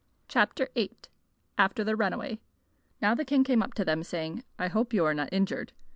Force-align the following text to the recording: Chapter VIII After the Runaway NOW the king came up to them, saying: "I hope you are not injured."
Chapter 0.27 0.67
VIII 0.73 0.97
After 1.59 1.83
the 1.83 1.95
Runaway 1.95 2.39
NOW 3.03 3.13
the 3.13 3.23
king 3.23 3.43
came 3.43 3.61
up 3.61 3.75
to 3.75 3.85
them, 3.85 4.01
saying: 4.01 4.43
"I 4.57 4.67
hope 4.67 4.93
you 4.95 5.05
are 5.05 5.13
not 5.13 5.29
injured." 5.31 5.73